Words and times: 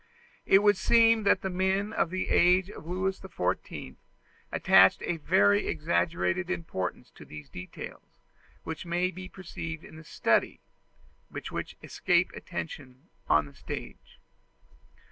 It 0.47 0.63
would 0.63 0.77
seem 0.77 1.25
that 1.25 1.41
the 1.43 1.49
men 1.51 1.93
of 1.93 2.09
the 2.09 2.29
age 2.29 2.71
of 2.71 2.87
Louis 2.87 3.19
XIV 3.21 3.97
attached 4.51 5.01
very 5.21 5.67
exaggerated 5.67 6.49
importance 6.49 7.11
to 7.11 7.23
those 7.23 7.49
details, 7.49 8.17
which 8.63 8.83
may 8.83 9.11
be 9.11 9.29
perceived 9.29 9.83
in 9.83 9.97
the 9.97 10.03
study, 10.03 10.59
but 11.29 11.51
which 11.51 11.77
escape 11.83 12.31
attention 12.33 13.09
on 13.29 13.45
the 13.45 13.53
stage. 13.53 14.17